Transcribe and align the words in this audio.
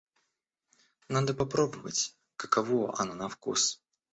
Надо 1.09 1.35
попробовать, 1.35 2.17
каково 2.35 2.99
оно 2.99 3.13
на 3.13 3.29
вкус. 3.29 3.83